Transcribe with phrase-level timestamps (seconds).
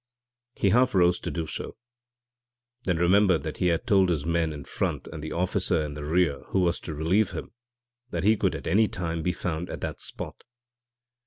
[0.55, 1.75] He half rose to do so,
[2.85, 6.03] then remembered that he had told his men in front and the officer in the
[6.03, 7.51] rear who was to relieve him
[8.09, 10.43] that he could at any time be found at that spot.